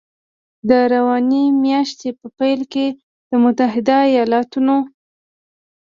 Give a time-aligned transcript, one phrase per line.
[0.69, 2.87] د روانې میاشتې په پیل کې
[3.29, 4.75] د متحدو ایالتونو